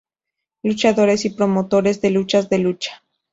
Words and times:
Luchadores 0.63 1.25
y 1.25 1.29
promotores 1.29 2.01
de 2.01 2.09
luchas 2.09 2.49
de 2.49 2.57
lucha. 2.57 3.03